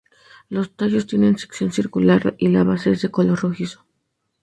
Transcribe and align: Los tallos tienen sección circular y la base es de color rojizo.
Los 0.49 0.71
tallos 0.75 1.05
tienen 1.05 1.37
sección 1.37 1.71
circular 1.71 2.33
y 2.39 2.47
la 2.47 2.63
base 2.63 2.89
es 2.89 3.03
de 3.03 3.11
color 3.11 3.39
rojizo. 3.39 3.85